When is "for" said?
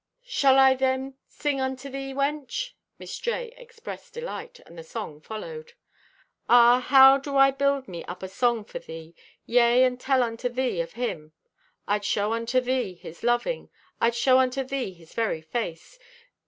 8.65-8.79